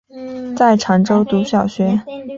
[0.57, 2.01] 在常州读小学。